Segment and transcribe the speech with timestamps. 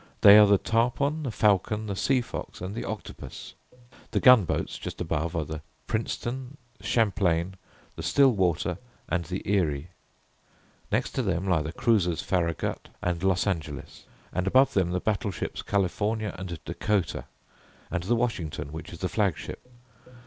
[0.21, 3.53] They are the Tarpon, the Falcon, the Sea Fox, and the Octopus.
[4.09, 7.53] The gun boats just above are the Princeton, the Champlain,
[7.95, 8.79] the Still Water
[9.09, 9.89] and the Erie.
[10.91, 15.29] Next to them lie the cruisers Faragut and Los Angeles, and above them the battle
[15.29, 17.25] ships California, and Dakota,
[17.91, 19.69] and the Washington which is the flag ship.